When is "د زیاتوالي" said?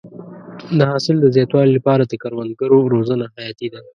1.21-1.71